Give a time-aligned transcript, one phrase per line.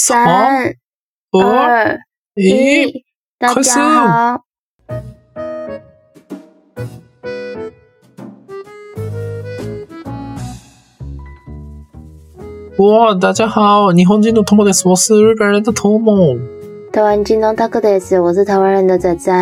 [0.00, 0.76] 三、
[1.32, 1.98] 二、
[2.36, 3.04] 一，
[3.36, 4.44] 大家好。
[12.78, 14.86] 哇，大家好，日本人の友です。
[14.86, 16.38] 我是日本人的友。
[16.92, 18.20] 台湾人のタクです。
[18.20, 19.32] 我是台湾人的仔仔。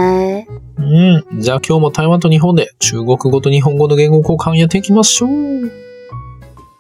[0.79, 1.23] うん。
[1.39, 5.71] じゃあ今日も台湾と日本で中国語と日本語の言語交換やっていきましょう。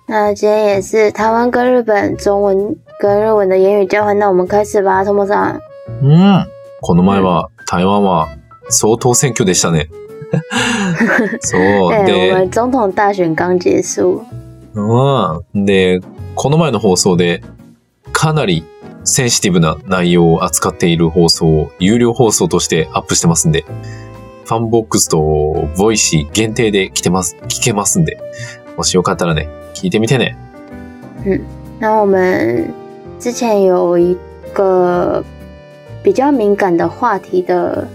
[0.08, 5.60] 那今天也是台湾跟日本中文跟日文的语言交换，那我们开始吧，トモさん。
[6.02, 6.46] うん。
[6.80, 8.28] この前は台湾は
[8.68, 9.88] 総統選挙でしたね。
[11.40, 11.92] そう。
[11.92, 14.24] 哎、我们总统大选刚结束，
[14.74, 15.64] うん。
[15.66, 16.00] で、
[16.34, 17.42] この前の放送で
[18.12, 18.64] かなり
[19.04, 23.66] センシティブな内容を扱っている放送を有料放送としてアップしてますんで、
[24.46, 28.18] FANBOXと Voicy限定で来てます、聞けますんで、
[28.76, 30.38] もしよかったらね、聞いてみてね。
[31.26, 31.44] うん
[31.78, 32.72] 那我们
[33.18, 34.16] 之前有一
[34.52, 35.22] 个
[36.02, 37.86] 比较敏感的话题的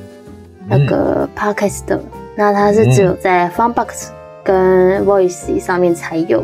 [0.68, 2.00] 那个 podcast，、
[2.36, 4.10] 那它是只有在 Funbox
[4.44, 6.44] 跟 Voice 上面才有。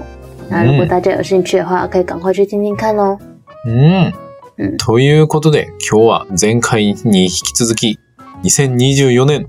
[0.50, 3.18] 那如果大家有兴趣的话，可以赶快去听听看哦。
[3.66, 4.14] うん。
[4.58, 8.00] うんということで、今日は前回に引き続き、
[8.44, 9.48] 2024年、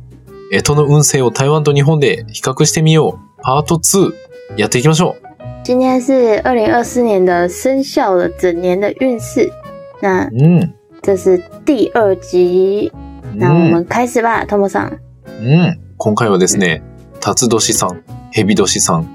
[0.51, 3.43] 干支の運勢を台湾と日本で比較してみよう。
[3.43, 4.13] パート2、
[4.57, 5.17] やっていきましょ
[5.64, 9.50] 今天是二零二四年的生肖的整年的运势，
[10.02, 10.32] 那う。
[10.32, 10.74] うん。
[11.02, 12.92] 这是第二集，
[13.36, 15.00] 那我うん们开始吧，トモさん。
[15.42, 15.80] うん。
[15.98, 16.82] 今回はですね、
[17.20, 19.08] 辰年さん、蛇年さん、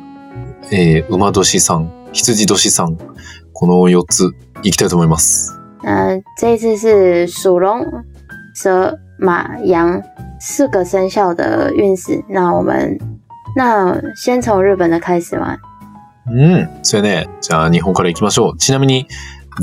[0.71, 2.97] えー、馬年さん、羊年さん、
[3.55, 5.59] この4ついきたいと思います。
[5.83, 7.85] 那这一次是属龙、
[8.55, 10.03] 蛇、马、羊
[10.41, 12.23] 四个生肖的运势。
[12.29, 12.99] 那我们
[13.57, 15.57] 那先从日本的开始嘛。
[16.28, 16.70] うん。
[16.84, 18.58] それね、じゃあ日本から行きましょう。
[18.58, 19.08] ちなみに、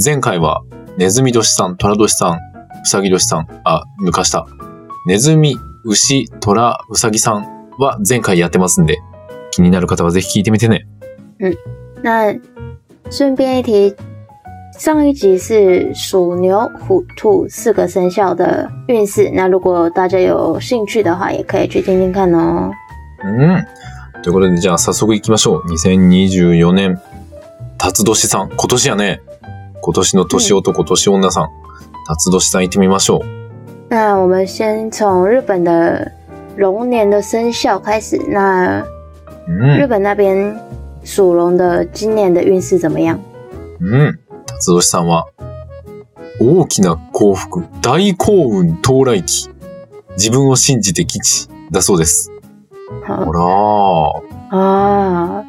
[0.04, 0.62] 前回は、
[0.98, 2.38] ネズミ年さん、虎年さん、う
[2.84, 4.46] さぎ年さん、あ、抜かした。
[5.06, 7.46] ネズミ、牛、虎、うさぎさん
[7.78, 8.98] は前回やってますんで、
[9.50, 10.86] 気になる方はぜひ聞いてみてね。
[12.02, 12.34] 那
[13.10, 13.96] 顺便一提，
[14.78, 19.30] 上一集是属牛、虎、兔四个生肖的运势。
[19.30, 22.70] 那如果大家有兴趣的话，也可以去听听看哦。
[23.24, 23.64] うん。
[24.22, 25.66] ということで、じゃあ早速行きましょう。
[25.68, 27.00] 2024年、
[27.78, 29.22] 辰年さん、今年やね。
[29.82, 31.48] 今年の年男、年女さん、
[32.06, 33.20] 辰年さん行ってみましょう。
[33.88, 36.12] 那我们先从日本的
[36.56, 38.18] 龙年的生肖开始。
[38.28, 38.84] 那
[39.48, 39.78] うん。
[39.78, 40.54] 日本那边
[41.02, 43.18] 属龙的今年的运势怎么样？
[43.80, 44.18] うん。
[44.46, 45.26] 辰年さんは、
[46.38, 49.48] 大きな幸福、大幸運到来期、
[50.16, 52.29] 自分を信じて吉だそうです。
[53.06, 54.56] 好ほらー。
[54.56, 55.44] 啊，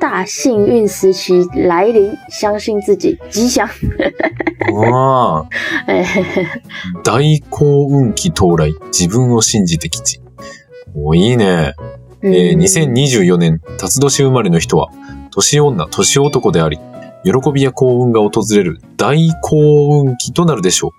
[0.00, 3.68] 大幸运时期来临，相信自己，吉祥。
[4.72, 5.44] あ
[5.86, 10.20] 哎，ー大幸運期到来、自分を信じて吉。
[10.94, 11.74] おいいね。
[12.22, 14.88] えー嗯2024年、辰年生まれの人は、
[15.30, 16.78] 年女、年男であり、
[17.24, 20.90] 喜びや幸運が訪れる大幸運期となるでしょう。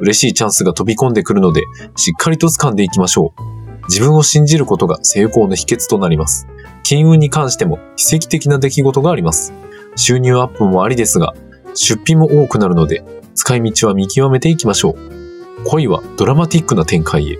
[0.00, 1.62] 嬉しいチャンスが飛び込んでくるので、
[1.96, 3.55] しっかりと掴んでいきましょう。
[3.88, 6.46] 自分を信じることが成功の秘訣となります。
[6.82, 9.52] 金運に関しても奇跡的な出来事があります。
[9.96, 11.34] 収入アップもありですが、
[11.74, 13.04] 出費も多くなるので、
[13.34, 15.64] 使い道は見極めていきましょう。
[15.64, 17.38] 恋はドラマティックな展開へ。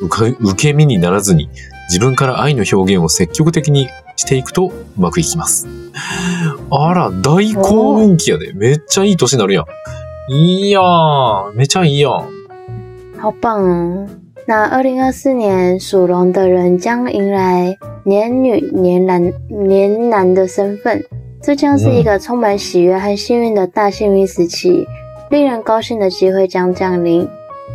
[0.00, 1.48] 受け身にならずに、
[1.88, 5.68] 自分から愛の表現を積極的にしていくとうまくいきます。
[6.70, 8.52] あら、大幸運期やで。
[8.52, 9.64] めっちゃいい年になるやん。
[10.32, 11.56] いいやん。
[11.56, 12.36] めちゃいいやん。
[13.20, 14.25] 好棒！
[14.48, 21.02] 那二零二四年属龙的人将迎来年女、年男、年男的身份，
[21.42, 24.86] 这将是一个充满喜悦和幸运的大幸运时期，
[25.30, 27.28] 令人高兴的机会将降临，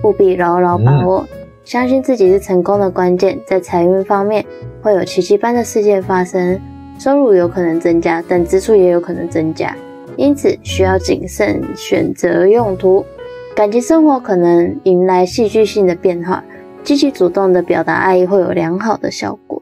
[0.05, 1.27] 务必牢牢把握。
[1.65, 4.45] 相信自己是成功的关键，在财运方面
[4.81, 6.57] 会有奇迹般的事件发生，
[6.97, 9.75] 收入有可能增加，但支出也有可能增加，
[10.15, 13.05] 因此需要谨慎选择用途。
[13.53, 16.41] 感情生活可能迎来戏剧性的变化，
[16.83, 19.61] 积极主动的表达爱意会有良好的效果。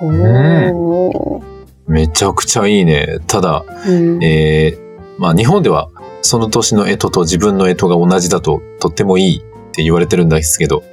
[0.00, 1.42] 哦，
[1.86, 3.18] めちゃくちゃいいね。
[3.26, 4.78] ただ、嗯，えー、
[5.18, 5.88] まあ日本では
[6.22, 9.40] その年の干支と自分の干支が同じだととってもいいっ
[9.72, 10.84] て言われてるんですけど、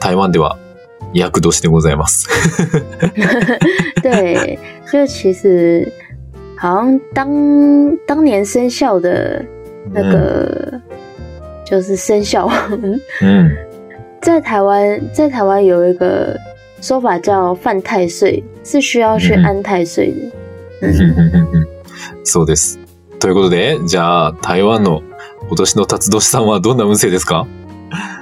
[0.00, 0.58] 台湾では
[1.12, 2.28] 厄年でございます。
[4.02, 4.58] 对，
[4.90, 5.92] 就其实
[6.56, 9.44] 好像当当年生肖的
[9.92, 10.80] 那个、
[11.66, 12.48] 就是生肖，
[13.20, 13.54] うん。
[14.24, 16.34] 在台湾在台湾有一个
[16.80, 20.14] 说法叫犯太岁，是需要去嗯安太岁
[20.80, 20.88] 的。
[20.88, 20.88] う
[21.60, 21.66] ん
[22.24, 22.78] そうです。
[23.20, 25.02] ということで、じゃあ、台湾の
[25.48, 27.44] 今年の辰年さんはどんな運勢ですか？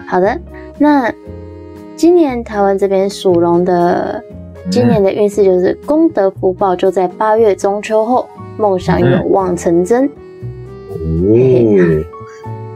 [0.09, 0.41] 好的，
[0.81, 1.13] 那
[1.97, 4.21] 今年台湾这边属龙的，
[4.73, 8.29] 今年的运势就是功德福报就在八月中秋后，
[8.59, 10.11] 梦想有望成真。
[10.91, 12.05] おー。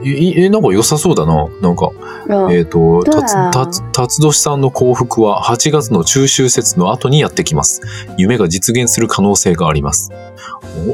[0.06, 1.48] え、え、なんか良さそうだな。
[1.60, 1.90] なんか、
[2.28, 3.50] 嗯，えっ、と、どうたつ、や
[3.92, 7.80] たつ、年さんの幸福は8月の中秋節の後にやってきます。
[8.16, 10.10] 夢が実現する可能性があります。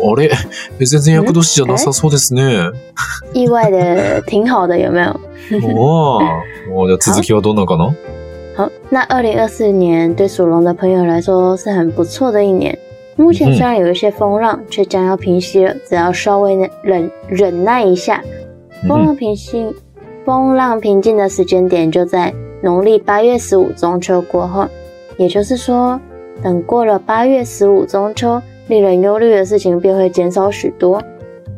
[0.03, 0.31] おあれ？
[0.81, 2.71] え全然役年じゃなさそうですね。
[3.35, 5.21] 意外的 挺好的，有没有？
[5.75, 6.25] おー
[6.75, 7.95] おじゃあ続きはどんなかな？
[8.57, 12.79] 好，那二零二四年对属龙的朋友来说是很不错的一年。
[13.17, 18.23] 目前虽然有一些风浪，却将要平息了，只要稍微忍忍忍耐一下。
[18.89, 19.65] 风浪平息，
[20.25, 24.67] 风浪平静的时间点就在农历八月十五中秋过后，
[25.17, 26.01] 也就是说，
[26.43, 31.01] 等过了八月十五中秋，令人忧虑的事情便会减少许多。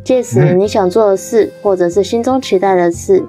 [0.05, 3.25] 届时，嗯你想做的事，或者是心中期待的事，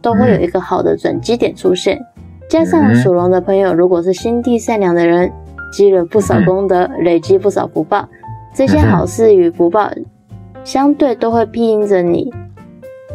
[0.00, 2.00] 都会有一个好的转机点出现。
[2.48, 5.32] 加上嗯属龙的朋友，如果是心地善良的人，
[5.72, 8.08] 积了不少功德，累积不少福报，
[8.54, 9.90] 这些好事与福报
[10.62, 12.32] 相对都会庇荫着你。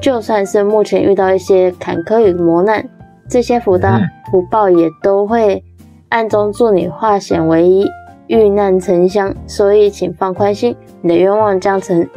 [0.00, 2.84] 就算是目前遇到一些坎坷与磨难，
[3.28, 5.62] 这些福大嗯福报也都会
[6.08, 7.86] 暗中助你化险为夷，
[8.26, 9.34] 遇难成祥。
[9.46, 12.08] 所以请放宽心，你的愿望将成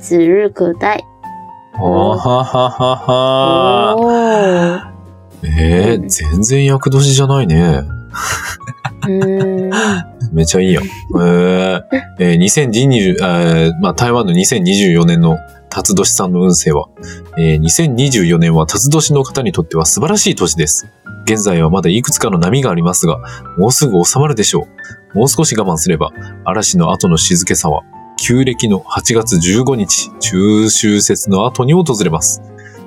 [0.00, 1.00] 指日可待。
[1.76, 3.94] あはははは。
[3.96, 4.80] 哦，
[5.42, 7.82] えー、全然役年じゃないね。
[9.06, 9.70] 嗯，
[10.32, 10.80] めっちゃいいよ。
[11.16, 11.82] えー
[12.20, 15.36] えー2020、えーまあ、台湾の2024年の
[15.69, 16.89] 辰年さんの運勢は、
[17.37, 20.87] えー2024年は辰年の方にとっては素晴らしい年です。
[21.25, 23.19] 現在はまだいくつかの波がありますが、
[23.57, 24.67] もうすぐ収まるでしょ
[25.13, 25.17] う。
[25.17, 26.11] もう少し我慢すれば、
[26.43, 27.83] 嵐の後の静けさは、
[28.17, 32.41] 旧暦の8月15日、中秋節の後に訪れます。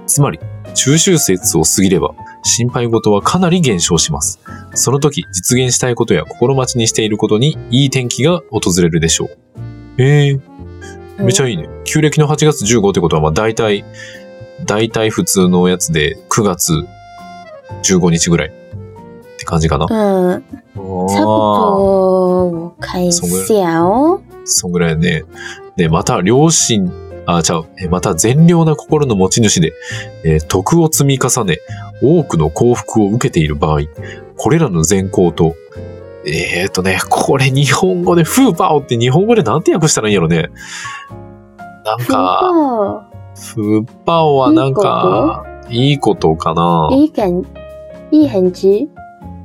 [0.07, 0.41] つまり、
[0.75, 4.41] 中秋節を過ぎれば、心配事はかなり減少します。
[4.75, 9.31] その時、実現したいことや心待ちにしていることに、いい天気が訪れるでしょう。
[9.99, 10.41] ええ
[11.23, 11.69] めっちゃいいね。
[11.85, 13.85] 旧暦の8月15ってことは、まあ大体、
[14.65, 16.73] 大体普通のやつで9月
[17.85, 18.53] 15日ぐらいっ
[19.39, 19.87] て感じかな。
[19.87, 20.43] 嗯，
[21.09, 24.21] 差不多，我看一下哦。
[24.45, 25.25] そんぐらいね。
[25.77, 26.93] で、また、良心、
[27.27, 29.73] あ、ちゃう、えまた善良な心の持ち主で、
[30.25, 31.59] えー徳を積み重ね、
[32.03, 33.83] 多くの幸福を受けている場合、
[34.37, 35.55] これらの善行と、
[36.27, 40.51] えーとね、これ日本語で、フーパオって日本語でなんて訳したらいいんやろね。
[41.85, 43.03] なん福か、报
[43.55, 46.89] フーパオはなんか、いいことかな。
[46.93, 47.45] 一感
[48.11, 48.89] 一痕迹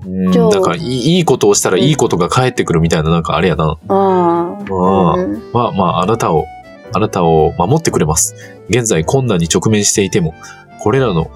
[0.06, 3.78] うん、なんかいい、いいことをしたらいいことが返ってくるみたいな、なんかあれやな。
[3.88, 6.46] 啊，まあ、嗯まあまあ、あなたを、
[6.94, 8.36] あなたを守ってくれます。
[8.70, 10.34] 現在困難に直面していても、
[10.80, 11.30] これらの、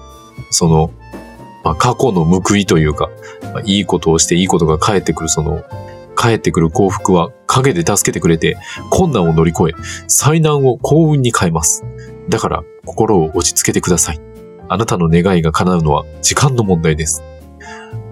[0.50, 0.90] その、
[1.64, 3.10] まあ、過去の報いというか、
[3.54, 5.62] まあ、いいことをしていいことが返ってくる、その、
[6.14, 8.56] 返ってくる幸福は陰で助けてくれて、
[8.90, 9.72] 困難を乗り越え、
[10.08, 11.84] 災難を幸運に変えます。
[12.28, 14.20] だから、心を落ち着けてください。
[14.68, 17.22] あなたの願いが叶うのは時間の問題です。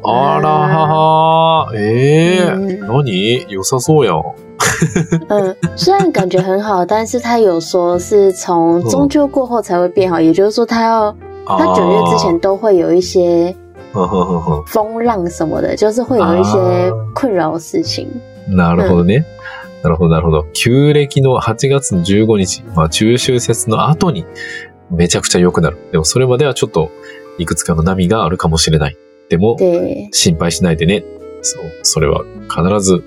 [0.03, 3.47] あらはは、ええ嗯何？
[3.49, 4.23] 良さそうやん。
[5.29, 11.15] 嗯，虽然感觉很好，但是他有说是从中秋过后才会变好，也就是说他要
[11.59, 13.55] 他九月之前都会有一些
[14.67, 18.09] 风浪什么的，就是会有一些困扰的事情。
[18.49, 19.25] なるほどね。
[19.83, 20.47] なるほど、なるほど。
[20.53, 24.27] 旧暦の8月の15日、まあ中秋節の後に
[24.91, 25.79] めちゃくちゃ良くなる。
[25.93, 26.91] でもそれまではちょっと
[27.39, 28.97] いくつかの波があるかもしれない。
[29.29, 31.05] でも对，心配しないでね。
[31.43, 31.65] そう。
[31.83, 33.03] それは必ず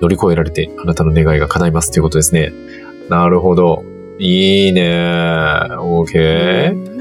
[0.00, 2.52] 乗り越えられてあなたの願いが叶いますということですね。
[3.10, 3.82] なるほど。
[4.18, 4.82] いいね。
[5.72, 6.95] OK。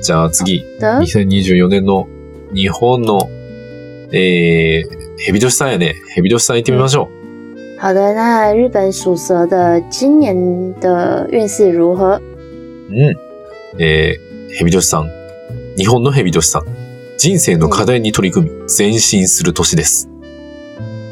[0.00, 0.64] 嗯じゃあ次。
[0.78, 2.08] 的，2024年の
[2.54, 3.28] 日本の、
[4.12, 5.94] えー、ヘビ年さんやね。
[6.14, 7.20] ヘビ年さん行ってみましょう。
[7.78, 12.18] 好的，那日本属蛇的今年的运势如何？
[12.18, 13.14] うん。
[13.78, 15.10] えー、ヘビ年さん。
[15.76, 16.62] 日本のヘビ年さん。
[17.18, 20.08] 人生の課題に取り組み、前進する年です。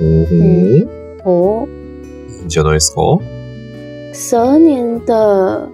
[0.01, 0.89] おー、
[1.25, 1.69] 哦，
[2.39, 3.19] いいんじゃないですか？
[4.15, 5.69] 蛇年的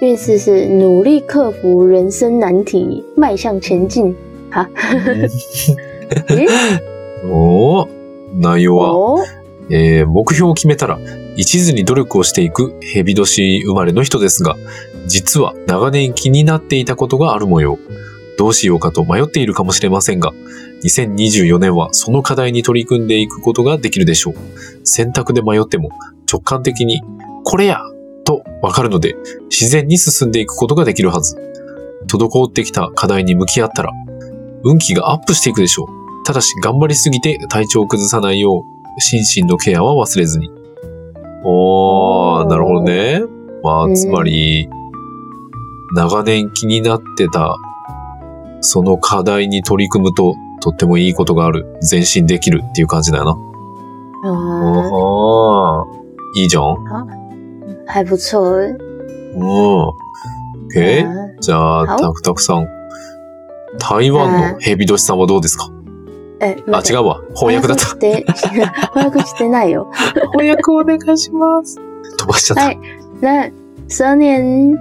[0.00, 4.14] 运势是努力克服人生难题，迈向前进。
[4.50, 4.68] 哈，
[6.28, 6.46] 诶
[7.28, 7.88] おー
[8.34, 9.18] 内容は、哦，
[9.68, 10.98] えー目標を決めたら、
[11.36, 14.56] 一途に努力をしていくヘビ年生まれの人ですが、
[15.06, 17.78] 実は長年気になっていたことがある模様。
[18.38, 20.32] どうしようかと迷っているかもしれませんが、
[20.82, 24.34] 2024年はその課題に取り組んでいくことができるでしょう。
[24.82, 25.90] 選択で迷っても
[26.30, 27.02] 直感的に、
[27.44, 27.99] これやと
[28.62, 29.16] わかるので、
[29.50, 31.36] 自然に進んでいくことができるはず。
[32.08, 33.90] 滞ってきた課題に向き合ったら、
[34.64, 35.86] 運気がアップしていくでしょう。
[36.24, 38.62] ただし、頑張りすぎて体調を崩さないよう、
[39.00, 40.50] 心身のケアは忘れずに。
[41.44, 43.22] おー、なるほどね。
[43.62, 44.68] まあ、うんつまり、
[45.94, 47.56] 長年気になってた、
[48.60, 51.66] その課題に取り組むと、とってもいいことがある。
[51.90, 53.36] 前進できるっていう感じだよな。
[54.22, 54.28] 嗯，
[54.94, 55.86] ああ、
[56.36, 57.19] いいじゃん。
[57.90, 58.40] 还不错。
[59.36, 59.92] うん。
[60.68, 61.04] OK?
[61.04, 62.66] 嗯じゃあ、好タクタクさん。
[63.78, 65.70] 台湾のヘビ年さんはどうですか？
[66.40, 67.20] え、あ、違うわ。
[67.34, 67.96] 翻訳だった。
[67.96, 68.24] て、
[68.92, 69.88] 翻訳してないよ。
[70.32, 71.78] 翻訳お願いします。
[72.18, 72.62] 飛ばしちゃった。
[72.64, 72.78] はい
[73.20, 73.50] 那
[73.88, 74.78] 十二年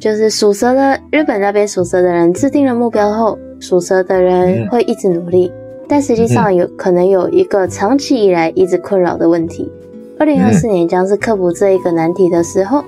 [0.00, 5.52] 就是属蛇的日本那边属蛇的人制定了目标后，属蛇的人嗯会一直努力，
[5.88, 9.70] 但实际上有可能有一个长期以来一直困扰的问题。
[10.19, 12.83] 二零二四年将是克服这一个难题的时候，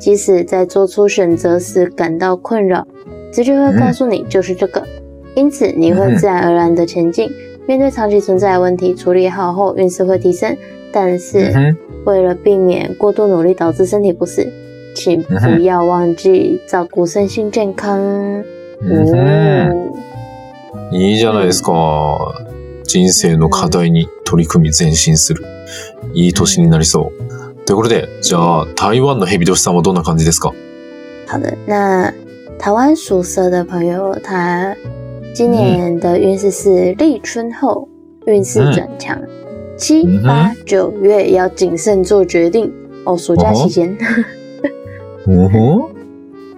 [0.00, 2.86] 即使在做出选择时感到困扰，
[3.32, 4.82] 直觉会告诉你就是这个，
[5.34, 7.30] 因此你会自然而然的前进。
[7.66, 10.56] 面对长期存在的问题，处理好后运势会提升，
[10.92, 11.52] 但是。
[11.54, 14.52] 嗯为了避免过度努力导致身体不适，
[14.92, 17.96] 请不要忘记照顾身心健康。
[17.96, 18.42] う
[18.82, 19.06] ん
[19.70, 21.72] 哦，いいじゃないですか。
[22.82, 25.44] 人生の課題に取り組み前進する。
[26.17, 27.65] いい年になりそう。
[27.65, 30.51] ということで、じゃあ、台湾のヘビ年さんはどんな感じですか？
[31.27, 32.11] 好的，那
[32.57, 34.75] 台湾属蛇的朋友，他
[35.35, 37.87] 今年的运势是立春后
[38.25, 39.21] 运势转强，
[39.77, 42.71] 七八九月要谨慎做决定
[43.05, 43.15] 哦。
[43.15, 43.95] 暑假期间，
[45.27, 45.91] おほ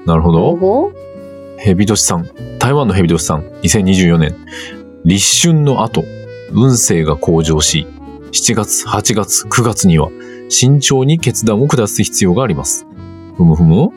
[0.06, 0.58] なるほど。
[0.62, 0.92] 哦，
[1.60, 2.26] ヘビ年さん。
[2.60, 3.44] 台湾のヘビ年さん。
[3.64, 4.34] 2024年。
[5.04, 6.06] 立春の後、
[6.54, 7.86] 運勢が向上し、
[8.32, 10.10] 7月、8月、9月には
[10.50, 12.86] 慎重に決断を下す必要があります。
[13.36, 13.90] ふむふむ？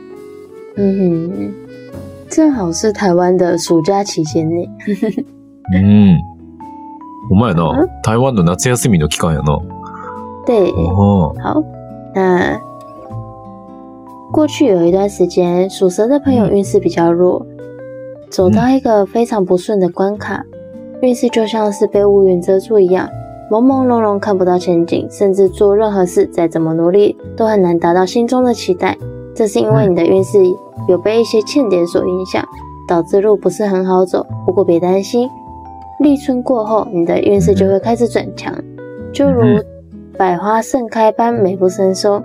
[0.77, 1.53] 嗯哼，
[2.31, 4.67] 正好是台湾的暑假期间呢。
[5.75, 6.19] うん。
[7.31, 9.61] お前なうん、台湾の夏休みの期間やな。
[10.47, 11.63] 对，お好，
[12.15, 12.59] 那
[14.33, 17.47] 过去有一段时间，属蛇的朋友运势比较弱，
[18.31, 20.43] 走到一个非常不顺的关卡，
[21.01, 23.09] 运势就像是被乌云遮住一样，
[23.53, 28.97] 朦朦胧胧看不到前景，甚至做任何事再怎么努力都很难达到心中的期待。
[29.35, 30.39] 这是因为你的运势
[30.89, 32.43] 有被一些欠点所影响，
[32.89, 34.27] 导致路不是很好走。
[34.47, 35.29] 不过别担心，
[36.01, 38.55] 立春过后，你的运势就会开始转强，
[39.13, 39.63] 就如
[40.17, 42.23] 百花盛开般美不胜收。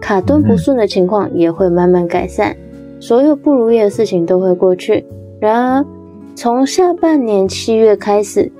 [0.00, 2.56] 卡顿不顺的情况也会慢慢改善，
[2.98, 5.04] 所有不如意的事情都会过去。
[5.38, 5.84] 然而，
[6.34, 8.50] 从下半年七月开始，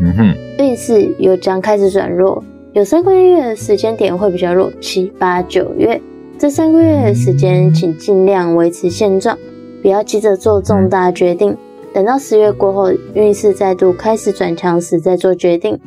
[0.00, 0.34] うんふん。
[0.58, 6.00] 运势又将开始转弱，有三个月的时间点会比较弱，七八九月
[6.38, 9.36] 这三个月的时间，请尽量维持现状，
[9.82, 11.56] 不要急着做重大决定，
[11.92, 15.78] 等到十月过后，运势再度开始转强时再做决定。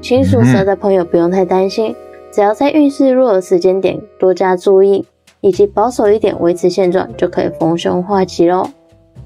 [0.00, 1.94] 请属蛇的朋友不用太担心，
[2.32, 5.04] 只要在运势弱的时间点多加注意，
[5.40, 8.68] 以及保守一点维持现状，就可以逢凶化吉喽。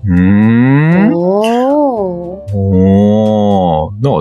[0.04, 0.22] うー
[1.12, 2.89] ん。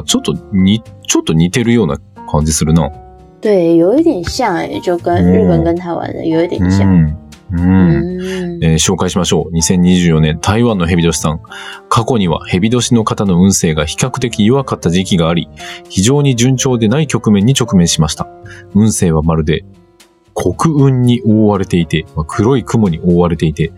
[0.05, 1.99] ちょっとに、ちょっと似てるような
[2.31, 2.91] 感じするな。
[3.41, 6.87] 对，有一点像诶，就跟日本跟台湾的有一点像。
[6.87, 7.17] うん。
[7.53, 7.61] うん。
[7.61, 9.55] 嗯，えー紹介しましょう。
[9.57, 11.41] 2024年、台湾のヘビ年さん。
[11.89, 15.49] 過去にはヘビ年の方の運勢が比較的弱かった時期があり、
[15.89, 18.29] 非常に順調でない局面に直面しました。
[18.75, 19.65] 運勢はまるで
[20.35, 23.73] 黒雲に覆われていて、まあ黒い雲に覆われていて、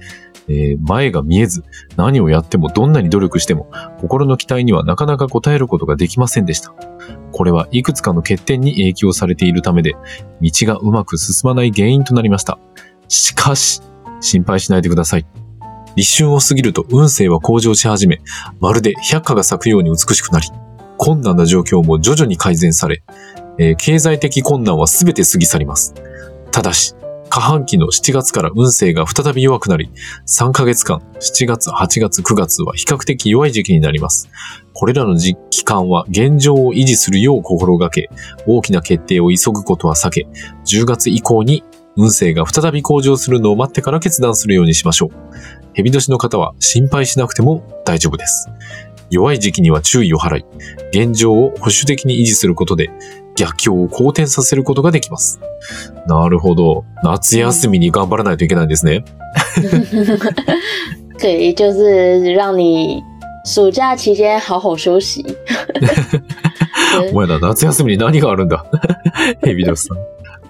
[0.52, 1.64] えー前が見えず、
[1.96, 6.74] 何をやってもどんなに努力しても、心の期待にはなかなか応えることができませんでした。
[7.32, 9.94] これはいくつかの欠点に影響されているためで、
[10.42, 12.58] 道がうまく進まない原因となりました。
[13.08, 13.80] しかし、
[14.20, 15.26] 心配しないでください。
[15.96, 18.20] 立春を過ぎると運勢は向上し始め、
[18.60, 20.48] まるで百花が咲くように美しくなり、
[20.96, 23.02] 困難な状況も徐々に改善され、
[23.58, 25.94] えー経済的困難はすべて過ぎ去ります。
[26.50, 26.94] ただし、
[27.34, 29.90] 下半期の7月から運勢が再び弱くなり、
[30.26, 34.28] 3ヶ月間、7月、8月、9月は比較的弱い時期になります。
[34.74, 38.10] これらの期間は現状を維持するよう心がけ、
[38.46, 40.26] 大きな決定を急ぐことは避け、
[40.66, 41.64] 10月以降に
[41.96, 45.10] 運勢が再び向上するのを待ってから決断するようにしましょう。
[45.72, 48.50] 蛇年の方は心配しなくても大丈夫です。
[49.08, 50.44] 弱い時期には注意を払い、
[50.90, 52.90] 現状を保守的に維持することで
[53.36, 55.40] 逆境を好転させることができます。
[56.06, 56.84] なるほど。
[57.02, 59.04] 夏休みに頑張らないといけないんですね。
[61.18, 63.02] 对，就是让你
[63.44, 65.22] 暑假期间好好休息。
[66.98, 68.64] 对お前ら夏休みに何があるんだ？
[69.42, 69.98] 蛇年さん。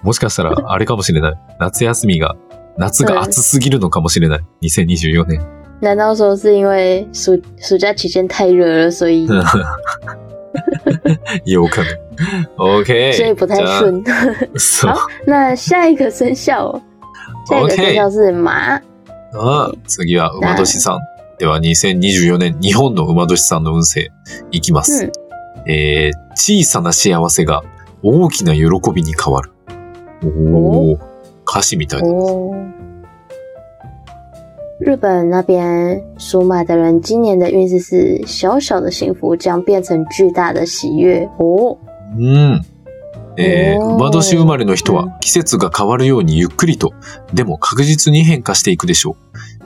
[0.01, 1.33] もしかしたらあれかもしれない。
[1.59, 2.35] 夏休みが、
[2.77, 4.39] 夏が暑すぎるのかもしれない。
[4.63, 5.41] 2024年。
[5.79, 9.25] 难道说是因为暑暑假期间太热了，所以？
[11.45, 11.97] 有可能。
[12.57, 14.03] OK，所以不太顺？
[14.57, 14.93] そう。
[15.25, 16.79] 那下一个生肖，
[17.49, 18.75] 下一个生肖是马。
[18.75, 18.81] あ
[19.33, 20.99] あ次は馬年さん。
[21.39, 24.11] では2024年日本の馬年さんの運勢
[24.51, 25.05] いきます。
[25.05, 25.11] 嗯，
[25.71, 27.63] えー、小さな幸せが
[28.03, 29.51] 大きな喜びに変わる。
[30.23, 30.99] おー、
[31.45, 32.07] 歌詞みたいだ。
[32.07, 32.53] 哦，
[34.85, 41.77] 日本那边属马的人，今年的运势是小小的幸福将变成巨大的喜悦哦。
[42.17, 42.61] うん。
[43.37, 46.91] えー、馬年生まれの人うんは季節が変わるようにゆっくりと、
[47.33, 49.15] でも確実に変化していくでしょう。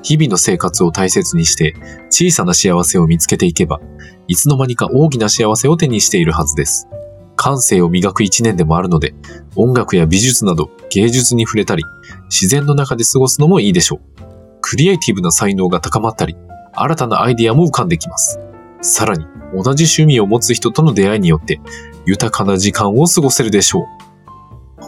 [0.04, 1.76] 日々の生活を大切にして、
[2.10, 3.82] 小さな幸せを見つけていけば、
[4.28, 6.88] いつの間にか大きな幸せを手にしているはずです。
[7.36, 9.14] 感性を磨く一年でもあるので、
[9.56, 11.84] 音楽や美術など芸術に触れたり、
[12.30, 14.17] 自然の中で過ごすのもいいでしょう。
[14.70, 16.36] クリエイティブな才能が高まったり、
[16.74, 18.38] 新たなアイディアも浮かんできます。
[18.82, 21.62] さらに、同じ趣味を持つ人との出会いによって、
[22.06, 23.84] 豊かな時間を過ごせるでしょう。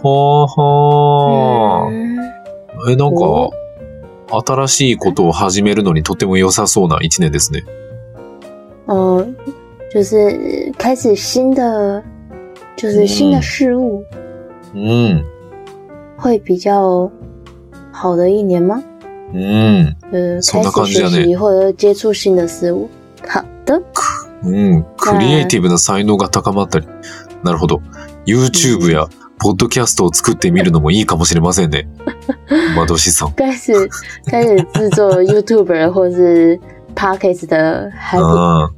[0.06, 2.92] はあは嗯，あ。
[2.92, 3.52] え、なんお
[4.28, 7.64] か、新しいことを始めるのにとても良さそうな一年ですね。
[8.86, 9.26] 哦，
[9.94, 12.04] 就是开始新的，
[12.76, 14.04] 就是新的事物，
[14.76, 15.24] うん。
[16.18, 17.10] 会比较
[17.94, 18.84] 好的一年吗？
[19.34, 22.90] うそんな感じだね习或者接触新的事物。
[23.22, 23.82] 好的，
[24.44, 24.86] うん。
[24.98, 26.88] クリエイティブな才能が高まったり。
[27.44, 27.82] なるほど。
[28.26, 29.08] YouTube や
[29.40, 31.88] ポッドキャストを作ってみるのもいいかもしれませんね。
[32.76, 33.34] 馬年さん。
[33.34, 33.72] 开始
[34.30, 36.60] 开始制作 YouTuber 或是
[36.96, 38.72] Podcast 的，还不あ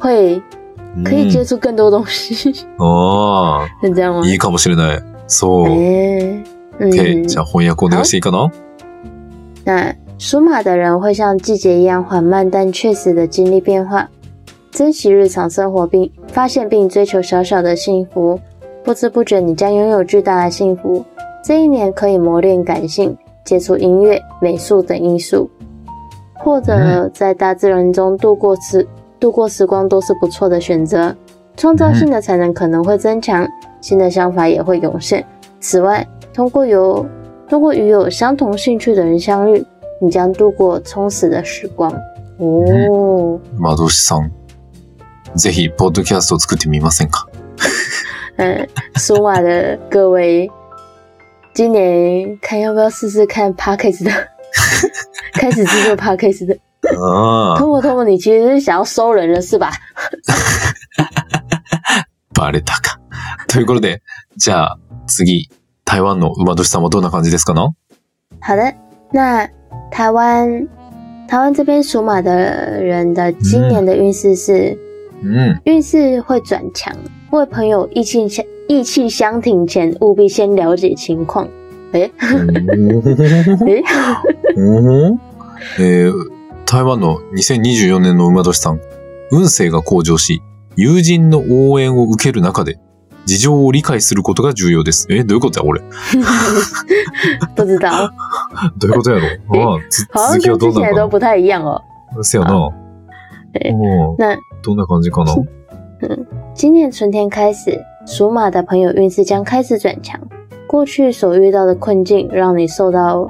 [0.00, 0.42] 会あ。
[1.04, 3.68] 可以接うん触更多东西，ああ。
[3.82, 4.26] 是这样吗？
[4.26, 5.02] いいかもしれない。
[5.26, 5.66] そう。
[5.66, 6.42] 哎
[6.80, 7.24] ，OK。
[7.24, 8.50] 嗯じゃあ翻訳お願いしていいかな？
[9.68, 14.08] 那属马的人会像季节一样缓慢但确实的经历变化，
[14.70, 18.40] 珍惜日常生活并发现并追求小小的幸福。
[18.82, 21.04] 不知不觉，你将拥有巨大的幸福。
[21.44, 25.50] 这一年可以磨练感性，接触音乐、美术等艺术，
[26.32, 28.88] 或者在大自然中度过时
[29.20, 31.14] 度过时光，都是不错的选择。
[31.58, 33.46] 创造性的才能可能会增强，
[33.82, 35.22] 新的想法也会涌现。
[35.60, 37.04] 此外，通过有
[37.49, 39.63] 通过与有相同兴趣的人相遇，
[40.01, 41.91] 你将度过充实的时光。
[42.39, 44.31] 哦，馬年さん。
[45.35, 47.27] ぜひ、ポッドキャストを作ってみませんか
[48.37, 50.49] 嗯，属马的各位，
[51.53, 54.11] 今年看要不要试试看 Podcast 的，
[55.33, 56.57] 开始制作 Podcast 的。
[56.83, 57.57] ああ。
[57.57, 59.71] 通过通过，你其实是想要收人了是吧？
[62.33, 62.99] バレたか。
[63.47, 64.01] ということで、
[64.37, 64.77] じゃあ、
[65.07, 65.49] 次、
[65.88, 67.54] 台湾の馬年さんはどんな感じですか？
[67.54, 67.72] な
[68.42, 68.74] 好的，
[69.10, 69.48] 那
[69.90, 70.68] 台湾
[71.26, 72.30] 台湾这边属马的
[72.84, 74.76] 人的今年的运势是。
[75.22, 75.58] うん。
[75.64, 76.94] 运势会转强，
[77.30, 81.48] 为朋友意气相意气相挺前，务必先了解情况。
[81.92, 82.12] 诶？
[83.64, 83.82] 诶，
[84.56, 85.18] お
[85.78, 86.12] えー
[86.66, 88.80] 台湾の2024年の馬年さん、
[89.30, 90.42] 運勢が向上し、
[90.76, 92.78] 友人の応援を受ける中で、
[93.26, 95.06] 事情を理解することが重要です。
[95.10, 95.82] え、どういうことや、俺。
[97.56, 98.10] 不知道，
[98.78, 99.80] どういうことやろ？
[100.12, 101.82] あ続きはどうなのか不太一样哦。
[102.16, 102.70] なせやな。
[103.54, 105.34] えおー那どんな感じかな？
[106.54, 110.20] 今年春天开始，属马的朋友运势将开始转强。
[110.66, 113.26] 过去所遇到的困境，让你受到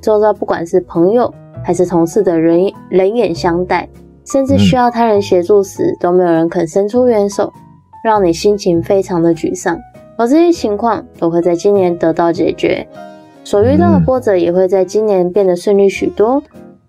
[0.00, 1.32] 周遭不管是朋友
[1.64, 3.88] 还是同事的人冷眼相待，
[4.26, 7.52] 甚至需要他人协助时，都没有人肯伸出援手，
[8.02, 9.78] 让你心情非常的沮丧。
[10.16, 12.86] 而这些情况都会在今年得到解决，
[13.44, 16.42] 所遇到的波折也会在今年变得顺利许多。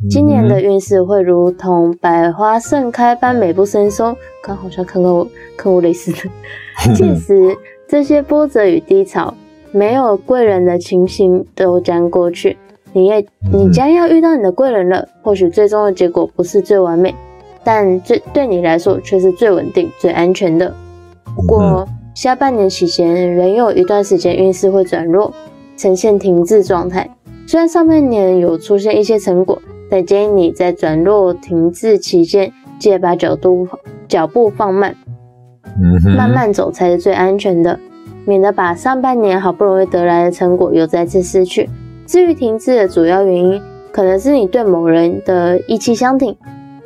[0.10, 6.94] 今年的运势会如同百花盛开般美不胜收，刚好像看过看过类似的。
[6.94, 9.34] 届时，这些波折与低潮，
[9.72, 12.58] 没有贵人的情形都将过去。
[12.92, 15.08] 你也你将要遇到你的贵人了。
[15.22, 17.16] 或许最终的结果不是最完美，
[17.64, 20.76] 但最对你来说却是最稳定、最安全的。
[21.36, 25.34] 不过下半年期间，仍有一段时间运势会转弱，
[25.76, 27.10] 呈现停滞状态。
[27.48, 33.68] 虽然上半年有出现一些成果，但建议你在转弱停滞期间，记得把角度
[34.08, 34.96] 脚步放慢，
[36.16, 37.80] 慢慢走才是最安全的，
[38.26, 41.70] 免得把上半年好不容易得来的成果又再次失去。
[42.06, 46.36] 至于停滞的主要原因，可能是你对某人的意气相挺，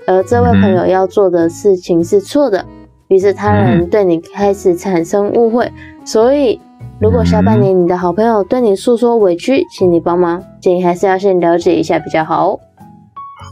[0.07, 2.65] 而这位朋友要做的事情是错的，
[3.07, 5.71] 于是他人对你开始产生误会。
[6.05, 6.59] 所以，
[6.99, 12.59] 如果下半年你的好朋友对你诉说委屈，请你帮忙，建议还是要先了解一下比较好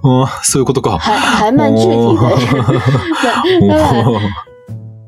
[0.03, 0.27] 哦。
[0.43, 0.97] そういうことか。
[0.97, 1.95] 还还蛮具体的。
[3.61, 4.19] お当然，ー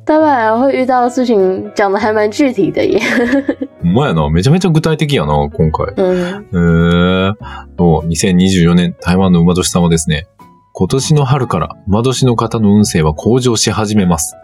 [0.06, 3.00] 当然会遇到的事情讲的还蛮具体的耶。
[3.84, 4.30] ほんまやな。
[4.30, 5.94] めちゃめちゃ具体的やな、今回。
[5.98, 7.36] 嗯，えー、
[7.78, 10.26] そう2024年、台湾の馬年さんはですね、
[10.80, 14.36] 今年の春から馬年の方の運勢は向上し始めます。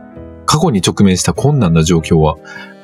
[0.47, 2.37] 過去に直面した困難な状況は、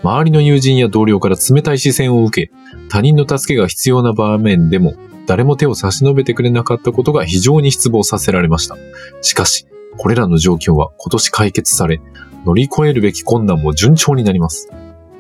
[0.04, 2.54] 周りの友人や同僚から冷たい視線を受け、
[2.90, 4.94] 他人の助けが必要な場面でも、
[5.26, 8.78] 誰も手を差し伸べてくれなかったことが非常に失望させられました。
[9.24, 9.66] しかし、
[9.98, 12.00] これらの状況は今年解決され、
[12.46, 14.70] 乗り越えるべき困難も順調になります。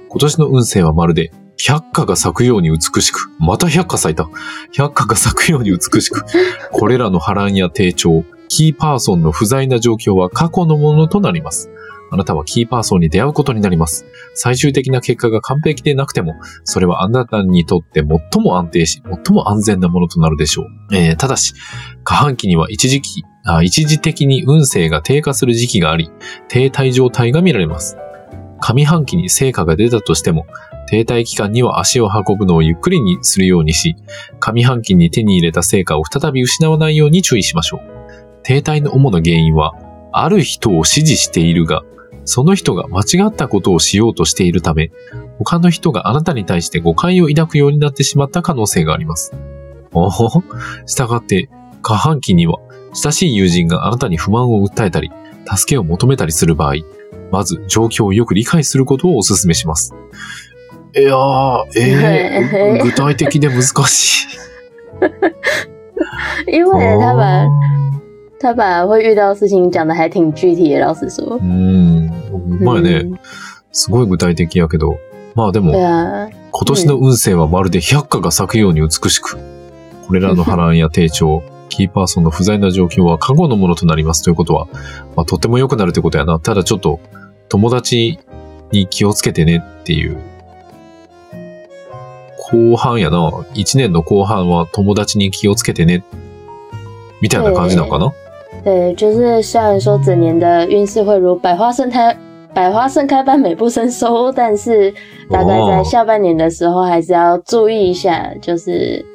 [0.08, 1.32] 今年の運勢はまるで、
[1.68, 4.30] 百花が咲くように美しく、また百花咲いた。
[4.72, 6.24] 百花が咲くように美しく、
[6.72, 11.70] これらの波乱や低調、キーパーソンの不在な状況は過去のものとなります。
[12.12, 14.06] あなたはキーパーソンに出会うことになります。
[14.34, 20.96] 最終的な結果が完璧でなくても、それはあなたにとって最も安定し、最も安全なものとなるでしょう。
[20.96, 21.54] えーただし、
[22.04, 26.10] 下半期には一時期あ、一時的に運勢が低下する時期があり、
[26.48, 27.98] 停滞状態が見られます。
[28.60, 30.46] 上半期に成果が出たとしても、
[30.88, 33.96] 停滞期間には足を運ぶのをゆっくりにするようにし、
[34.40, 37.80] 上半期に手に入れた成果を再び失わないように注意しましょう。
[38.44, 39.74] 停滞の主な原因は、
[40.12, 41.84] ある人を支持しているが、
[42.26, 44.92] その人が間違ったことをしようとしているため、
[45.38, 49.34] 他の人があなたに対して誤解を抱くようになってしまった可能性があります。
[49.94, 50.44] おほほ。
[50.86, 51.50] したがって、
[51.82, 52.60] 下半期には、
[52.94, 55.12] 親しい友人があなたに不満を訴えたり、
[55.46, 56.76] 助けを求めたりする場合、
[57.32, 59.94] まず状況をよく理解することをお勧めします。
[60.96, 64.28] いやー、えー、具体的で難しい。
[66.52, 67.48] 因为他把
[68.40, 71.38] 他把会遇到的事情讲的还挺具体的，老实说。
[71.38, 72.10] うん。
[72.32, 73.04] ほんまやね。
[73.04, 73.20] 嗯
[73.72, 75.00] すごい具体的やけど。
[75.36, 76.30] まあでも今
[76.66, 79.38] 年の運勢はまるで百花が咲くように美しく、
[80.08, 84.68] これらの波乱や低調、 キーパーソンの不在な状況は過去のものとなりますということは、
[85.16, 86.40] まあ、とても良くなるということやな。
[86.40, 87.00] ただちょっと、
[87.50, 88.20] 友達
[88.72, 90.18] に気をつけてねっていう。
[92.52, 93.32] 後半やな。
[93.54, 96.04] 一年の後半は友達に気をつけてね。
[97.22, 98.12] みたいな感じなのかな？
[98.64, 102.16] 对，就是虽然说整年的运势会如百花盛开，
[102.54, 104.92] 百花盛开般美不胜收，但是
[105.30, 109.06] 大概在哦下半年的时候，还是要注意一下，就是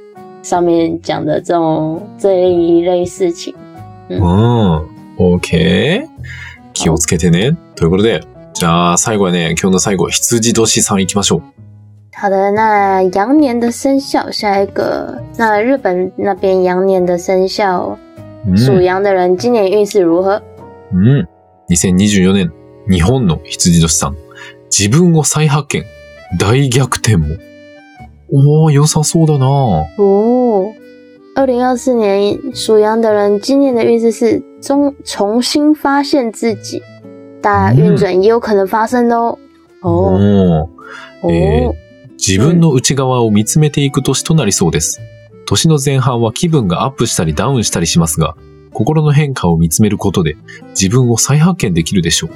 [0.43, 3.55] 上面讲的这种这一类事情。
[4.09, 4.87] うん。
[5.19, 6.14] OK。
[6.75, 7.57] 気をつけてね。
[7.77, 8.21] ということで、
[8.53, 11.43] じゃあ最後はね、今日の最後、羊年さん行きましょう。
[12.17, 17.97] 好的，那羊年的生肖下一个，那日本那边羊年的生肖
[18.47, 20.43] うん属羊的人，今年运势如何？
[20.93, 21.27] うん。
[21.71, 22.53] 2024年、
[22.87, 24.17] 日本の羊年さん。
[24.71, 25.85] 自分を再発見。
[26.39, 27.27] 大逆転も。
[28.33, 29.47] おー、良さそうだな
[29.99, 30.73] 哦，
[31.37, 36.83] 二零二四年属羊的人，今年的运势是重重新发现自己，
[37.43, 39.39] 大运转也有可能发生哦。
[39.83, 40.69] 哦
[41.23, 41.71] おーえ
[42.17, 45.01] 自分の内側を見つめていく年となりそうです。
[45.47, 48.37] 年の前半は気分がアップしたりダウンしたりしますが、
[48.73, 50.37] 心の変化を見つめることで
[50.71, 52.31] 自分を再発見できるでしょう。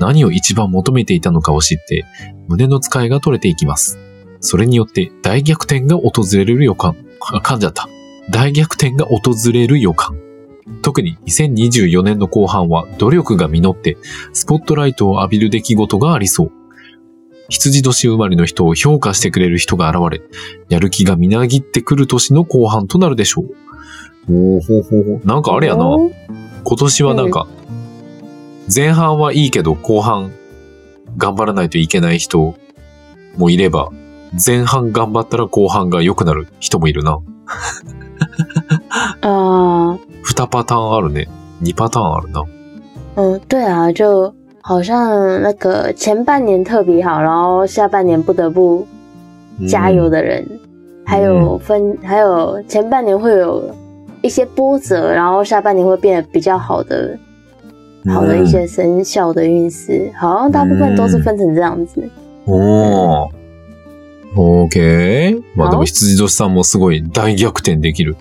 [0.00, 2.04] 何を一番求めていたのかを知って、
[2.48, 3.98] 胸の使いが取れていきます。
[4.40, 6.96] それによって大逆転が訪れる予感。
[7.20, 7.88] あ、噛んじゃった。
[8.30, 10.17] 大逆転が訪れる予感。
[10.88, 13.98] 特に2024年の後半は努力が実って、
[14.32, 16.52] スポットライトを浴びる出来事がありそう。
[17.50, 20.22] 羊年生まれの人を評価してくれる人が現れ、
[20.70, 24.32] やる気がみなぎってくる年の後半となるでしょう。
[24.32, 25.26] おおほうほうほう。
[25.26, 25.84] なんかあれやな。
[26.64, 27.46] 今年はなんか、
[28.74, 30.32] 前半はいいけど後半
[31.18, 32.54] 頑張らないといけない人
[33.36, 33.90] もいれば、
[34.42, 37.18] 前半頑張ったら後半が良くなる人もいるな。
[39.20, 41.28] ああ、2パターンあるね。
[41.62, 42.44] 2パターンあるな。
[43.16, 48.86] うん，对啊，就好像那个前半年特别好，然后下半年不得不
[49.68, 50.46] 加油的人，
[51.04, 53.74] 还有分、还有前半年会有
[54.22, 57.18] 一些波折，然后下半年会变得比较好的，
[58.14, 62.00] 好的一些生肖的运势，好像大部分都是分成这样子。
[62.44, 68.16] 哦、ー、，OK，まあでも羊年さんもすごい大逆転できる、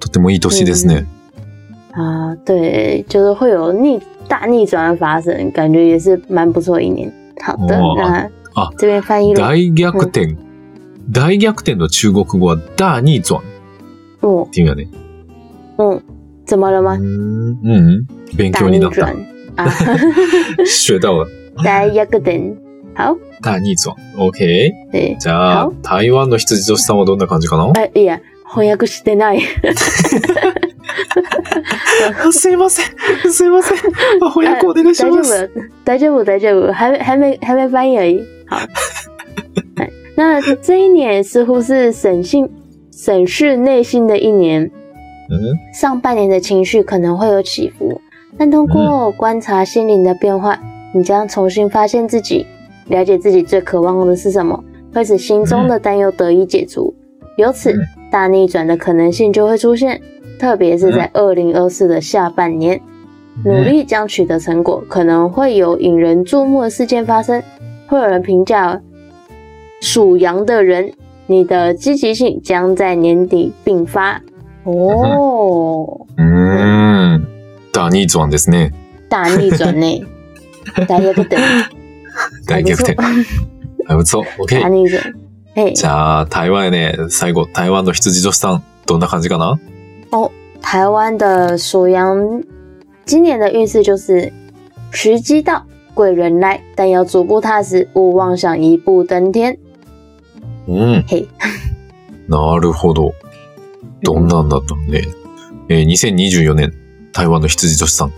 [0.00, 1.06] とてもいい年ですね。
[1.92, 7.12] 啊，对，就是会有逆大逆转的发生，感觉也是蛮不错的一年。
[7.40, 9.40] 好的，哇那啊这边翻译了。
[9.40, 9.70] 大逆
[10.10, 10.36] 転。
[11.12, 13.42] 大逆転の中国語は大逆转っ
[14.20, 14.88] 哦，ていうんやね。
[15.76, 16.00] 嗯，
[16.46, 16.94] 怎么了吗？
[16.94, 17.58] うん。
[17.62, 18.06] うん。
[18.36, 19.12] 勉大強になった。
[20.64, 21.26] 学到了。
[21.62, 22.56] 大逆転。
[22.94, 23.94] 好，大逆转。
[24.16, 24.70] OK。
[24.92, 27.72] 对，じゃあ好、台湾の羊年さんはどんな感じかな？
[27.74, 29.40] 哎、いや、翻訳してない。
[32.25, 33.31] あすいません。
[33.31, 33.77] すいません。
[34.21, 35.51] あ翻訳お願いし大丈ます。
[35.53, 38.23] 夫，大丈夫，大丈夫，还没还没还没翻译而已。
[38.47, 38.57] 好，
[39.77, 42.49] 哎那这一年似乎是审信
[42.91, 48.01] 审视内心的一年，嗯上半年的情绪可能会有起伏，
[48.37, 50.59] 但通过观察心灵的变化，
[50.93, 52.45] 你将重新发现自己，
[52.87, 56.95] 了解自己最渴望的是什么，会使心中的担忧得以解除，
[57.37, 57.79] 由此嗯
[58.09, 60.01] 大逆转的可能性就会出现，
[60.41, 62.81] 特别是在二零二四的下半年。
[63.43, 67.43] 努力将取得成果，可能会有引人注目的事件发生，
[67.87, 68.81] 会有人评价
[69.79, 70.91] 属羊的人，
[71.27, 74.21] 你的积极性将在年底并发。
[74.63, 77.27] 哦，うーん。
[77.71, 78.71] 大逆转ですね。
[79.07, 80.03] 大逆转呢？
[80.87, 81.39] 大逆転，
[82.47, 82.95] 大逆転。
[83.87, 84.23] 还不错。
[84.23, 84.69] 大 OK。
[84.69, 85.13] 逆转。
[85.55, 89.59] 哎，じゃあ、台湾やね、最後、台湾の羊女子さん、どんな感じかな
[90.60, 92.42] 台湾的属羊
[93.04, 94.32] 今年的运势就是
[94.90, 99.58] 时机到，贵人来，但要足步踏实，勿妄想一步登天。
[100.68, 101.04] うん。
[101.06, 101.26] 嘿，
[102.28, 103.12] なるほど。
[104.02, 105.02] どんなんだったのね。
[105.68, 106.72] えー2024年、
[107.12, 108.12] 台湾の羊女子さん。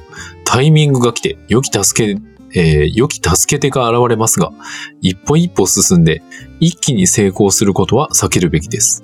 [0.44, 2.20] タイミングが来て、良き助け、
[2.54, 4.52] えー良き助け手が現れますが、
[5.00, 6.22] 一歩一歩進んで、
[6.60, 9.02] 一気に成功することは避けるべきです。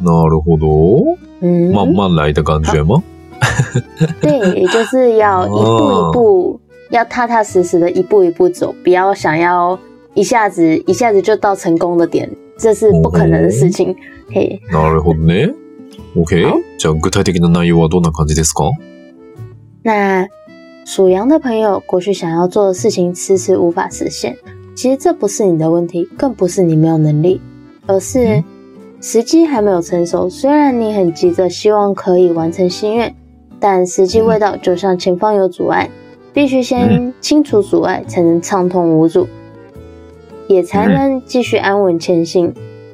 [0.00, 1.27] なるほど。
[1.41, 3.01] 嗯，慢慢来的感觉吗？
[4.21, 6.59] 对，就是要一步一步，
[6.91, 9.77] 要踏踏实实的一步一步走，不要想要
[10.13, 13.95] 一下子一下子就到成功的点，这是不可能的事情。
[14.31, 15.53] 嘿，なるほどね。
[16.15, 16.57] OK 好。
[16.77, 18.71] じゃあ、具体的な内容はどんな感じですか
[19.83, 20.27] 那
[20.85, 24.37] 属羊的朋友，过去想要做的事情迟迟无法实现，
[24.75, 27.41] 其实这不是你的问题，更不是你没有能力，
[27.85, 28.43] 而是
[29.00, 30.28] 时机还没有成熟。
[30.28, 33.14] 虽然你很急着希望可以完成心愿，
[33.60, 35.88] 但时机未到，就像前方有阻碍，
[36.32, 39.28] 必须先清除阻碍，才能畅通无阻，
[40.48, 42.52] 也才能继续安稳前行。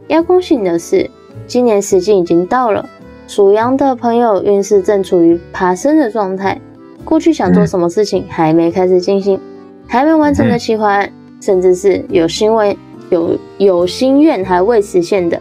[0.09, 1.09] 要恭喜你的是，
[1.47, 2.87] 今年时机已经到了，
[3.27, 6.61] 属羊的朋友运势正处于爬升的状态。
[7.03, 9.41] 过去想做什么事情还没开始进行，
[9.87, 12.77] 还没完成的计划案，甚至是有心愿、
[13.09, 15.41] 有有心愿还未实现的，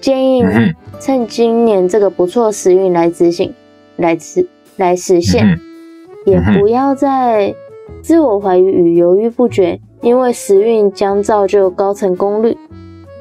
[0.00, 3.52] 建议你嗯趁今年这个不错时运来执行，
[3.96, 5.60] 来实来实现，嗯
[6.26, 7.54] 也不要再
[8.02, 12.56] 自我怀疑与犹豫不决，因为时运将造就高成功率，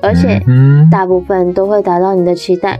[0.01, 2.79] 而且うん大部分都会达到你的期待，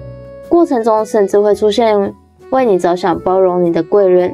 [0.50, 2.14] 过程中甚至会出现
[2.50, 4.30] 为你着想、包容你的贵人。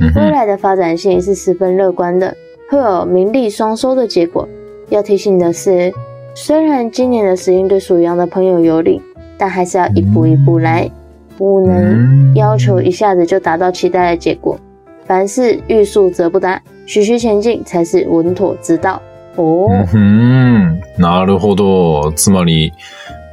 [0.00, 2.34] うん未来的发展性是十分乐观的，
[2.68, 4.48] 会有名利双收的结果。
[4.88, 5.92] 要提醒的是，
[6.38, 9.00] 虽然今年的时运对属羊的朋友有利，
[9.38, 10.90] 但还是要一步一步来，
[11.38, 14.58] 不能要求一下子就达到期待的结果。
[15.06, 19.00] 凡事欲速则不达，徐徐前进才是稳妥之道。
[19.36, 20.80] 哦，うん。
[20.98, 22.12] なるほど。
[22.12, 22.72] つまり、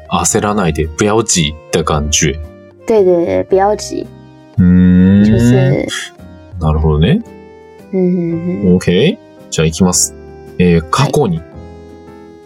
[0.10, 2.36] 焦らないで、不要急的感觉。
[2.86, 4.06] 对对对，不要急，
[4.58, 5.24] うーん。
[5.24, 5.88] 就是，
[6.60, 7.22] なるほどね。
[7.92, 9.18] 嗯嗯 OK。
[9.50, 10.14] じゃあ行きます。
[10.58, 11.40] えー過去に、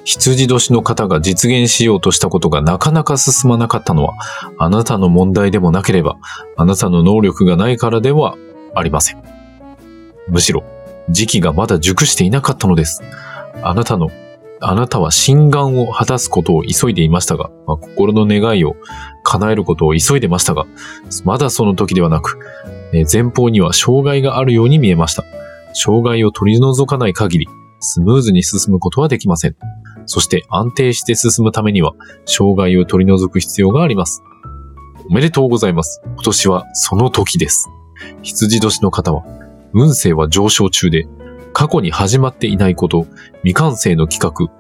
[0.05, 4.15] 羊年の方が実現しようとしたことがなかなか進まなかったのは、
[4.59, 6.17] あなたの問題でもなければ、
[6.57, 8.37] あなたの能力がないからでは
[8.75, 9.23] ありません。
[10.29, 10.65] むしろ、
[11.11, 13.03] 時期がまだ熟していなかったのです。
[13.63, 14.11] あなたの、
[14.61, 18.77] あなたは心願を果たすことを急いでいましたが、まあ心の願いを
[19.23, 20.67] 叶えることを急いでましたが、
[21.25, 22.39] まだその時ではなく、
[23.11, 25.25] 前方には障害があるように見えました。
[25.73, 27.49] 障害を取り除かない限り、
[27.81, 29.57] スムーズに進むことはできません。
[30.11, 31.93] そして安定して進むためには、
[32.27, 34.25] 障害を取り除く必要があります。
[35.09, 36.03] おめでとうございます。
[36.05, 37.69] 今年はその時です。
[38.23, 39.23] 羊年の方は、
[39.73, 41.07] 運勢は上昇中で、
[41.53, 43.07] 過去に始まっていないこと、
[43.45, 44.53] 未完成の企画、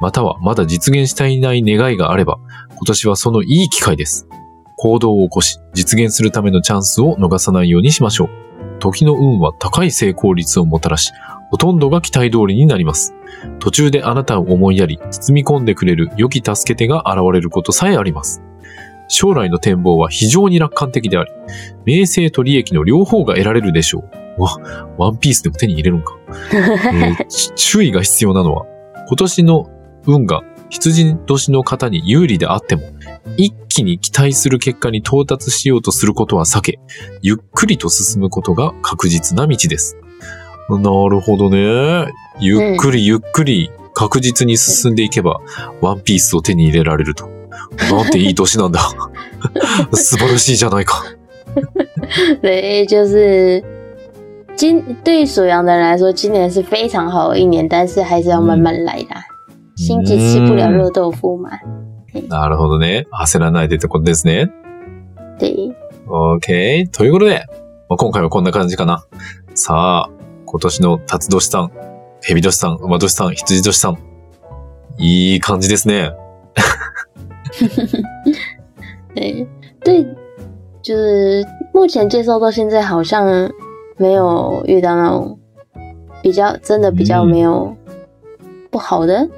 [0.00, 2.38] またはまだ実現していない願いがあれば、
[2.70, 4.26] 今年はそのいい機会です。
[4.78, 8.28] 行動を起こし、実現するためのチャンスを逃さないようにしましょう。
[8.80, 11.12] 時の運は高い成功率をもたらし、
[11.50, 13.14] ほとんどが期待通りになります。
[13.58, 18.42] 途中であなたを思いやり、包み込んでくれる良き助け手が現れることさえあります。
[19.08, 21.30] 将来の展望は非常に楽観的であり、
[21.84, 24.04] 名声と利益の両方が得られるでしょ
[24.38, 24.42] う。
[24.42, 24.56] わ、
[24.98, 26.16] ワンピースでも手に入れるのか。
[26.92, 28.66] えーち 注意が必要なのは、
[29.08, 29.66] 今年の
[30.06, 32.82] 運が羊年の方に有利であっても、
[33.36, 36.78] 一気に期待する結果に到達しようとすることは避け、
[37.22, 39.96] ゆっくりと進むことが確実な道です。
[40.68, 42.12] なるほどね。
[42.40, 45.40] ゆっくりゆっくり確実に進んでいけば、
[45.80, 47.28] ワンピースを手に入れられると。
[47.90, 48.80] なんていい年なんだ。
[49.92, 51.04] 素晴らしいじゃないか。
[52.42, 53.64] 对，就是
[54.56, 59.24] 今对于属羊的人来说，今年是非常好的一年，但是还是要慢慢来啦。
[59.76, 61.50] 心急吃不了热豆腐嘛。
[62.28, 63.06] なるほどね。
[63.24, 64.50] 焦らないでってことですね。
[65.38, 65.74] 对
[66.06, 66.90] ，OK。
[66.90, 67.46] ということで、
[67.88, 69.04] まあ、今回はこんな感じかな。
[69.54, 70.10] さあ、
[70.50, 71.70] 今年の辰年さん、
[72.22, 73.98] 蛇年さん、馬年さん、羊年さん。
[74.96, 76.12] いい感じですね。
[79.14, 79.46] 对
[79.84, 80.06] 对，
[80.82, 83.50] 就是目前介绍到现在，好像
[83.98, 85.38] 没有遇到那种
[86.22, 87.76] 比较真的比较没有
[88.70, 89.28] 不好的，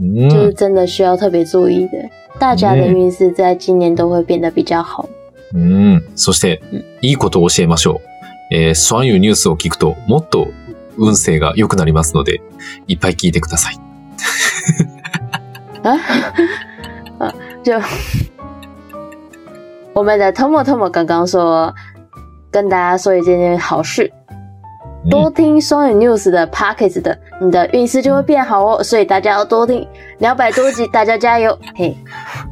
[0.00, 0.54] う就是ん。
[0.54, 1.92] 真的需要特别注意的。
[2.38, 5.08] 大家的运势在今年都会变得比较好。
[5.52, 6.02] うん。
[6.16, 8.13] そしてうん、いいことを教えましょう。
[8.50, 10.48] えー、そういうニュースを聞くと、もっと
[10.96, 12.40] 運勢が良くなりますので、
[12.86, 13.80] いっぱい聞いてください。
[15.82, 15.98] 啊
[17.18, 17.80] 啊， 就
[19.92, 21.72] 我们的 Tomo Tomo 刚刚说，
[22.50, 24.10] 跟大家说一件好事，
[25.04, 28.82] うん多听双语 News 的 Pockets 的，你的运势就会变好哦。
[28.82, 29.86] 所以大家要多听
[30.18, 31.58] 两百多集，大家加油！
[31.76, 31.94] 嘿，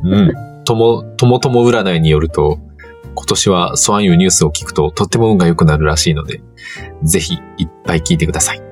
[0.04, 0.32] うん。
[0.64, 2.58] とも、ともとも占いによると、
[3.14, 6.40] 今年はそういうニュースを聞くととっても運が良くなるらしいので、
[7.02, 8.62] ぜひいっぱい聞いてください。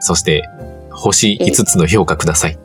[0.00, 0.48] そして、
[0.90, 2.58] 星5つの評価ください。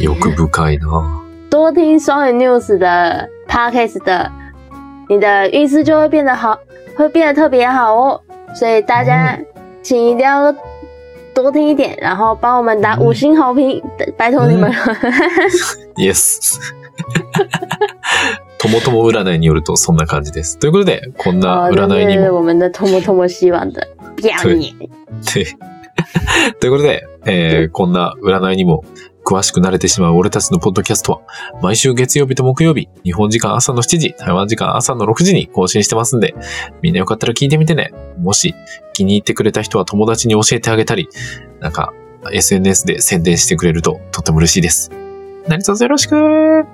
[0.00, 4.30] 欲深いな多听双语 News 的 Pockets 的，
[5.08, 6.58] 你的运势就会变得好，
[6.96, 8.20] 会变得特别好哦。
[8.54, 9.38] 所以大家
[9.82, 10.54] 请一定要
[11.42, 13.82] 多听一点，然后帮我们打五星好评，
[14.16, 14.76] 拜托你们了。
[15.96, 16.58] イエス。
[18.58, 20.58] ともとも占いによるとそんな感じです。
[20.58, 23.86] ということで、こんな占いにも是我们的托莫托莫希望的。
[24.42, 24.60] 表演
[25.22, 25.46] で
[26.58, 28.82] ということで、えーこんな占いにも
[29.28, 31.20] 詳しく慣れてしまう俺たちのポッドキャストは、
[31.60, 36.34] 毎週月曜日と木曜日、日本時間朝の7時、台湾時間朝の6時に更新してますんで、
[36.80, 37.92] みんなよかったら聞いてみてね。
[38.18, 38.54] もし
[38.94, 41.10] 気に入ってくれた人は友達に教えてあげたり、
[41.60, 41.92] なんか
[42.32, 44.90] SNS で宣伝してくれるととっても嬉しいです。
[45.46, 46.64] 何卒よろしく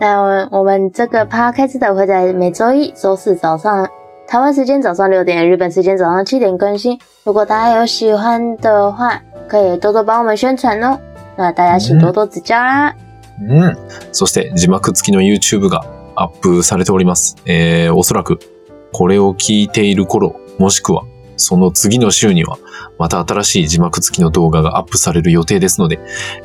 [0.00, 3.86] 那我们这个 podcast 的会在每周一、周四早上，
[4.26, 6.98] 台湾时间早上六点，日本时间早上七点更新。
[7.22, 10.98] 如果大家有喜欢的话，可以多多帮我们宣传哦。
[11.40, 12.94] 那大家请多多指教啦。
[13.40, 13.76] うん。
[14.12, 17.36] そして字幕付きの YouTube がアップされております。
[17.46, 18.38] えー、おそらく
[18.92, 21.04] これを聞いている頃、もしくは
[21.36, 22.58] その次の週には
[22.98, 25.98] また新しい字幕付きの動画がアップされる予定ですので、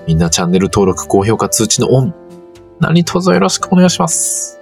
[0.08, 2.14] みんなチャンネル登録、高評価、通知のオン、
[2.80, 4.58] 何卒よろしくお願いします。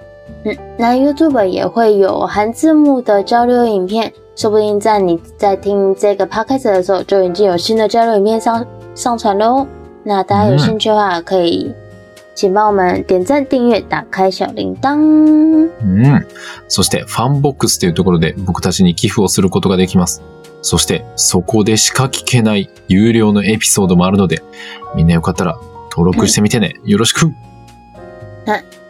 [0.45, 8.65] 嗯，那 YouTube 也会有含字幕的交流影片，说不定在你在听这个 podcast 的时候，就已经有新的交流影片上
[8.95, 9.67] 上传了哦。
[10.03, 11.73] 那大家有兴趣的话，可以
[12.35, 14.97] 请帮我们点赞、订阅、打开小铃铛。
[14.97, 16.25] うん。
[16.67, 20.21] そして、 FANBOXというところで僕たちに寄付をすることができます。
[20.61, 24.41] そして、そこでしか聞けない有料のエピソードもあるので、
[24.95, 25.57] みんなよかったら
[25.91, 26.73] 登録してみてね。
[26.85, 27.31] よろしく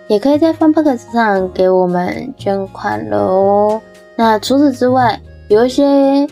[0.09, 3.81] 也可以在 FunBox 上给我们捐款了哦。
[4.15, 6.27] 那除此之外，有一些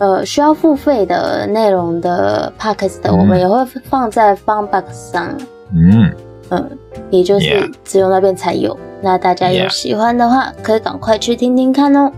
[0.00, 5.36] 呃需要付费的内容的 Podcast，、嗯我们也会放在 FunBox 上，
[5.72, 6.12] うん。
[6.50, 6.68] 嗯，
[7.10, 8.76] 也就是只有那边才有。
[9.02, 12.10] 那大家有喜欢的话，可以赶快去听听看哦。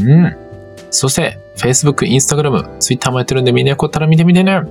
[0.00, 0.34] うん。
[0.90, 4.64] そして、Facebook、Instagram、Twitter もやってるんでみんなよかったら見てみてね。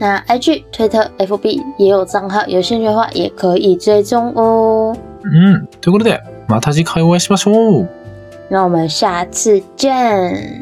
[0.00, 4.96] 那 IG、Twitter、FB 也有账号，有兴趣的话也可以追踪哦。
[5.22, 5.68] うん。
[5.80, 7.88] ということで、また次回お会いしましょう。
[8.49, 9.91] 那我们下次见，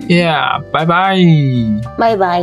[0.10, 0.62] Yeah!
[0.72, 2.42] バイバイ拜拜。